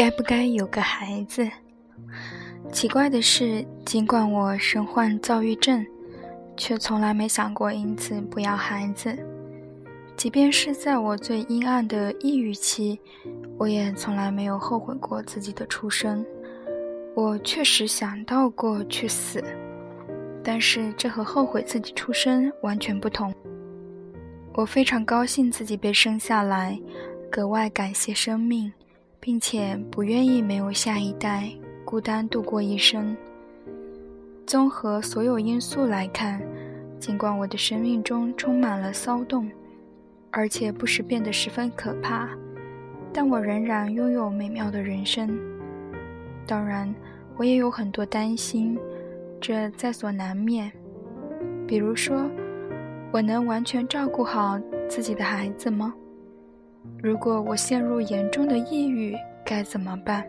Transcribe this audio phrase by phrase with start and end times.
[0.00, 1.46] 该不该有个孩子？
[2.72, 5.84] 奇怪的是，尽管我身患躁郁症，
[6.56, 9.14] 却从来没想过因此不要孩子。
[10.16, 12.98] 即便是在我最阴暗的抑郁期，
[13.58, 16.24] 我也从来没有后悔过自己的出生。
[17.14, 19.44] 我确实想到过去死，
[20.42, 23.30] 但是这和后悔自己出生完全不同。
[24.54, 26.80] 我非常高兴自己被生下来，
[27.30, 28.72] 格外感谢生命，
[29.20, 31.48] 并且不愿意没有下一代。
[31.82, 33.16] 孤单度过一生。
[34.46, 36.40] 综合所有因素来看，
[37.00, 39.50] 尽管我的生命中充满了骚动，
[40.30, 42.28] 而且不时变得十分可怕，
[43.12, 45.36] 但我仍然拥有美妙的人生。
[46.46, 46.94] 当然，
[47.36, 48.78] 我也有很多担心，
[49.40, 50.70] 这在所难免。
[51.66, 52.24] 比如说，
[53.10, 55.92] 我能完全照顾好自己的孩子吗？
[57.02, 60.24] 如果我陷入严重的抑郁，该怎么办？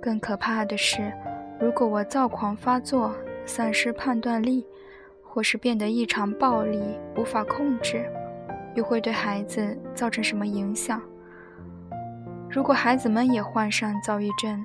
[0.00, 1.12] 更可怕的是，
[1.58, 4.66] 如果我躁狂发作、丧失判断力，
[5.22, 6.80] 或是变得异常暴力、
[7.16, 8.04] 无法控制，
[8.74, 11.00] 又会对孩子造成什么影响？
[12.48, 14.62] 如果孩子们也患上躁郁症，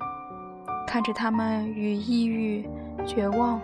[0.86, 2.68] 看着他们与抑郁、
[3.04, 3.60] 绝望、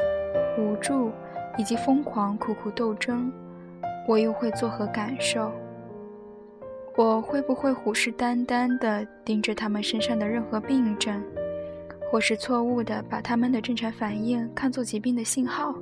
[0.59, 1.13] 无助
[1.59, 3.33] 以及疯狂苦苦斗争，
[4.09, 5.53] 我又会作何感受？
[6.97, 11.23] 我会不会虎视眈眈地盯着他们身上的任何病症？
[12.11, 15.75] 或是错误的把他们的正常反应看作疾病的信号。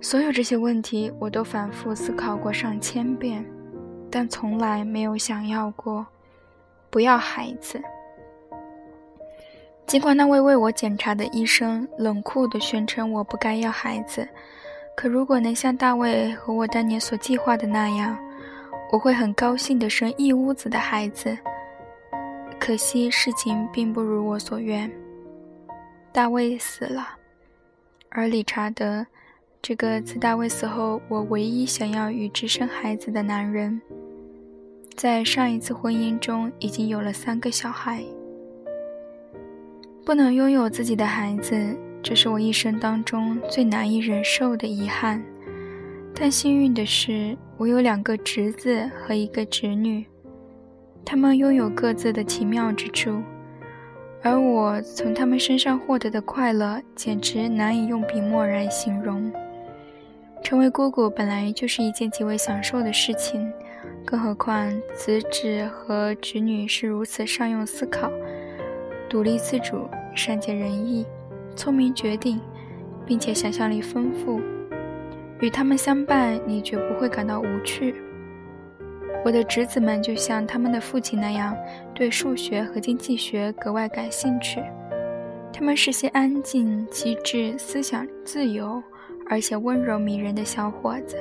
[0.00, 3.44] 所有这些问题，我都反复思考过上千遍，
[4.10, 6.06] 但从来没有想要过
[6.90, 7.80] 不要孩子。
[9.86, 14.28] 尽管那位为我检查的医生冷酷地宣称我不该要孩子，
[14.94, 18.16] 可如果能像大卫和我当年所计划的那样，
[18.92, 21.34] 我会很高兴地生一屋子的孩子。
[22.60, 24.88] 可惜事情并不如我所愿，
[26.12, 27.08] 大卫死了，
[28.10, 29.04] 而理查德，
[29.62, 33.80] 这个自大卫死后我唯一想要与之生孩子的男人，
[34.94, 38.04] 在上一次婚姻中已经有了三个小孩。
[40.04, 45.24] 不能拥有自己的孩子，这是我一生当中最难以忍受的遗憾。
[46.14, 50.06] 但幸运的是，我有两个侄子和一个侄女。
[51.04, 53.20] 他们拥有各自的奇妙之处，
[54.22, 59.32] 而我从他们身上获得的快乐简直难以用笔墨来形容。
[60.44, 63.52] 成为姑姑本来就是一件极为享受的事情，
[64.04, 68.10] 更何况子侄和侄女是如此善用思考、
[69.08, 71.04] 独立自主、善解人意、
[71.56, 72.40] 聪明绝顶，
[73.04, 74.40] 并且想象力丰富。
[75.42, 77.96] 与他们相伴，你绝不会感到无趣。
[79.24, 81.56] 我的侄子们就像他们的父亲那样，
[81.92, 84.62] 对数学和经济学格外感兴趣。
[85.52, 88.80] 他们是些安静、机智、思想自由，
[89.28, 91.16] 而且温柔迷人的小伙子。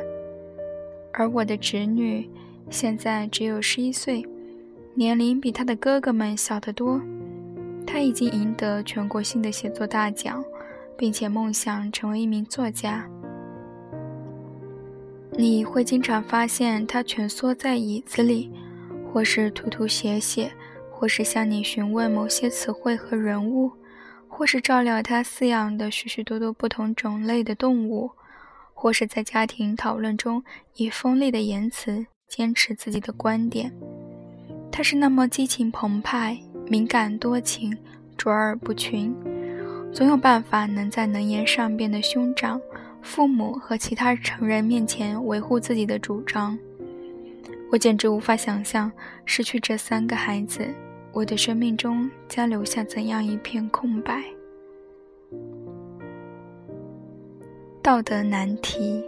[1.13, 2.29] 而我的侄女
[2.69, 4.23] 现在只有十一岁，
[4.93, 7.01] 年龄比他的哥哥们小得多。
[7.87, 10.45] 她已经赢得全国性的写作大奖，
[10.95, 13.09] 并且梦想成为一名作家。
[15.37, 18.51] 你会经常发现他蜷缩在椅子里，
[19.11, 20.51] 或是涂涂写写，
[20.91, 23.71] 或是向你询问某些词汇和人物，
[24.27, 28.11] 或是照料他饲养的许许多多不同种类的动物，
[28.73, 30.43] 或是在家庭讨论中
[30.75, 33.73] 以锋利的言辞坚持自己的观点。
[34.69, 36.37] 他是那么激情澎湃、
[36.67, 37.75] 敏感多情、
[38.17, 39.15] 卓尔不群，
[39.93, 42.59] 总有办法能在能言善辩的兄长。
[43.01, 46.57] 父母和其他成人面前维护自己的主张，
[47.71, 48.91] 我简直无法想象
[49.25, 50.67] 失去这三个孩子，
[51.11, 54.23] 我的生命中将留下怎样一片空白。
[57.81, 59.03] 道德难题。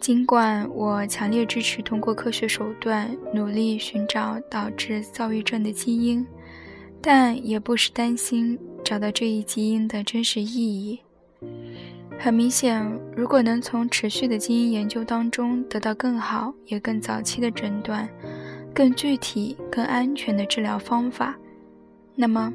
[0.00, 6.24] 尽管我强烈支持通过科学手段努力寻找导致躁郁症的基因，
[7.02, 11.00] 但也不时担心找到这一基因的真实意义。
[12.20, 12.84] 很明显，
[13.14, 18.08] 如果能从持续的基因研究当中得到更好也更早期的诊断、
[18.74, 21.36] 更具体、更安全的治疗方法，
[22.16, 22.52] 那么，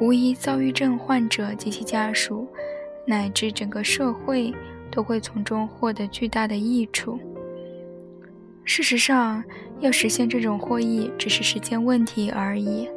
[0.00, 2.46] 无疑躁郁症患者及其家属，
[3.04, 4.54] 乃至整个社会
[4.92, 7.18] 都会从中获得巨大的益处。
[8.64, 9.42] 事实上，
[9.80, 12.88] 要实现这种获益只是时间问题而已。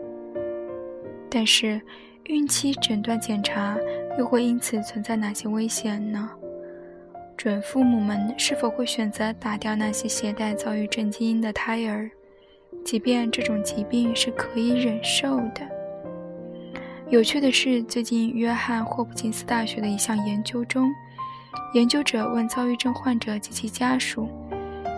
[1.28, 1.82] 但是，
[2.26, 3.76] 孕期诊断检查。
[4.18, 6.30] 又会因此存在哪些危险呢？
[7.36, 12.10] 准父母们是否会选择打掉那些携带躁郁症基因的胎儿？
[12.84, 15.62] 即便这种疾病是可以忍受的。
[17.10, 20.90] 有趣的是，最近约翰霍普金斯大学的一项研究中，
[21.74, 24.28] 研究者问躁郁症患者及其家属，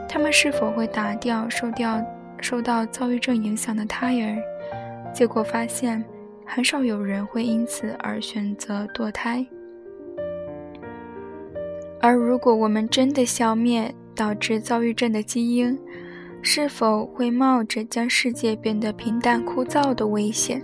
[0.07, 2.01] 他们是否会打掉受掉
[2.39, 4.37] 受到躁郁症影响的胎儿，
[5.13, 6.03] 结果发现，
[6.51, 9.45] 很少有人会因此而选择堕胎。
[12.01, 15.79] 而如果我们真的消灭导致躁郁症的基因，
[16.41, 20.59] 是否会冒着将世界变得平淡枯燥的危险？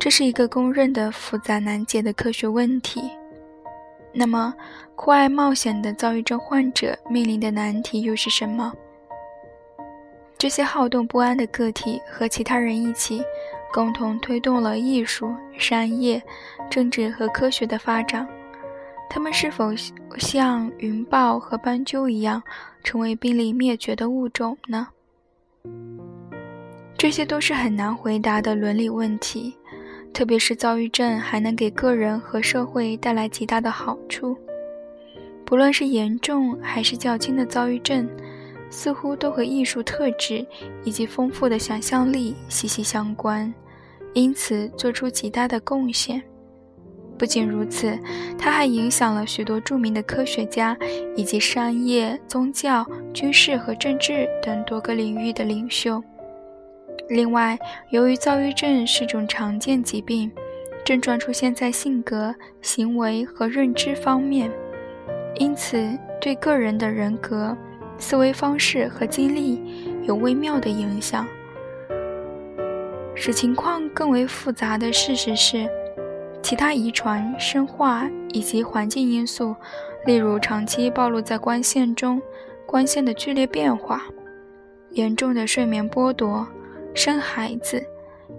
[0.00, 3.02] 这是一个公认的复杂难解的科学问题。
[4.12, 4.52] 那么，
[4.96, 8.72] 酷爱冒险的躁郁症患者面临的难题又是什么？
[10.36, 13.22] 这些好动不安的个体和其他人一起，
[13.72, 16.22] 共同推动了艺术、商业、
[16.70, 18.26] 政治和科学的发展。
[19.10, 19.72] 他们是否
[20.18, 22.42] 像云豹和斑鸠一样，
[22.84, 24.88] 成为濒临灭绝的物种呢？
[26.96, 29.56] 这些都是很难回答的伦理问题，
[30.12, 34.36] 特别是躁郁症还能给个人和社会带来极大的好处。
[35.46, 38.06] 不论是严重还是较轻的躁郁症，
[38.70, 40.46] 似乎都和艺术特质
[40.84, 43.52] 以及丰富的想象力息息相关，
[44.14, 46.22] 因此做出极大的贡献。
[47.18, 47.98] 不仅如此，
[48.38, 50.76] 它还影响了许多著名的科学家
[51.16, 56.00] 以及商业、宗教、军事和政治等多个领域的领袖。
[57.08, 57.58] 另外，
[57.90, 60.30] 由于躁郁症是种常见疾病，
[60.84, 62.32] 症状出现在性格、
[62.62, 64.48] 行为和认知方面，
[65.38, 67.56] 因此对个人的人格、
[67.98, 69.60] 思维方式和经历
[70.04, 71.26] 有微妙的影响。
[73.14, 75.68] 使情况更为复杂的事实是。
[76.40, 79.54] 其他遗传、生化以及环境因素，
[80.06, 82.22] 例如长期暴露在光线中、
[82.64, 84.06] 光线的剧烈变化、
[84.92, 86.46] 严重的睡眠剥夺、
[86.94, 87.84] 生孩子、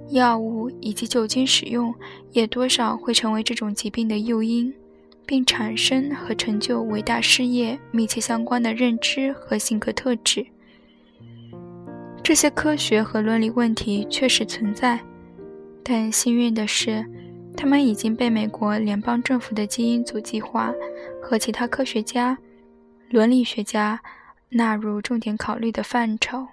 [0.08, 1.94] 药物以及酒精使用，
[2.32, 4.74] 也多少会成为这种疾病的诱因，
[5.30, 10.44] 并产生和成就伟大事业密切相关的认知和性格特质。
[12.24, 15.00] 这些科学和伦理问题确实存在，
[15.84, 17.06] 但幸运的是。
[17.56, 20.74] 他们已经被美国联邦政府的基因组计划
[21.22, 22.38] 和其他科学家、
[23.10, 24.00] 伦理学家
[24.50, 26.48] 纳入重点考虑的范畴。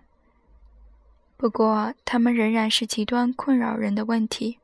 [1.36, 4.58] 不过，他们仍然是极端困扰人的问题，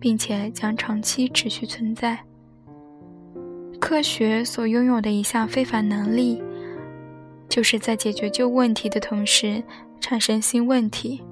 [0.00, 2.24] 并且将长期持续存在。
[3.88, 6.42] 科学所拥有的一项非凡能力，
[7.48, 9.62] 就是在解决旧问题的同时
[10.00, 11.22] 产生新问题。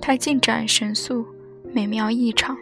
[0.00, 1.26] 它进展神速，
[1.72, 2.56] 美妙异常。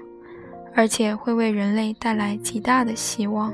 [0.75, 3.53] 而且会为人类带来极大的希望。